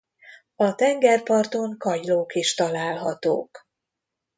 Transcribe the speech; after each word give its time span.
A 0.55 0.75
tengerparton 0.75 1.77
kagylók 1.77 2.33
is 2.35 2.53
találhatók. 2.53 3.67